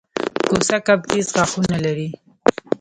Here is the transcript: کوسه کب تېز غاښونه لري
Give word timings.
کوسه 0.47 0.77
کب 0.87 0.99
تېز 1.09 1.27
غاښونه 1.35 1.77
لري 1.85 2.09